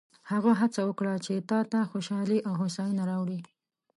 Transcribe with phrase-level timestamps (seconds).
[0.31, 3.39] هغه هڅه وکړه چې تا ته خوشحالي او هوساینه راوړي.